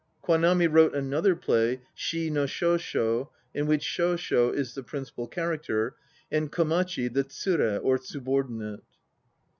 Kwanami 0.23 0.65
wrote 0.67 0.95
another 0.95 1.35
play, 1.35 1.83
Shii 1.95 2.31
no 2.31 2.45
Shosho? 2.45 3.29
in 3.53 3.67
which 3.67 3.83
Shosho 3.85 4.51
is 4.51 4.73
the 4.73 4.81
principal 4.81 5.27
character 5.27 5.93
and 6.31 6.51
Komachi 6.51 7.07
the 7.07 7.23
tsure 7.25 7.77
or 7.77 7.99
subordinate. 7.99 8.81